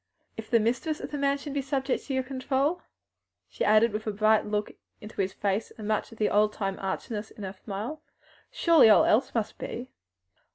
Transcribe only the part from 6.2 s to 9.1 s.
old time archness in her smile, "surely all